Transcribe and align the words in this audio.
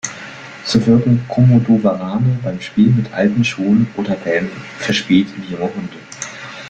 So 0.65 0.83
wirken 0.87 1.25
Komodowarane 1.27 2.39
beim 2.43 2.59
Spiel 2.59 2.89
mit 2.89 3.13
alten 3.13 3.45
Schuhen 3.45 3.85
oder 3.95 4.15
Bällen 4.15 4.49
verspielt 4.79 5.27
wie 5.37 5.51
junge 5.53 5.71
Hunde. 5.75 5.97